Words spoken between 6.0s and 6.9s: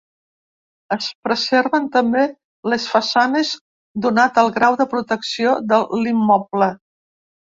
l’immoble.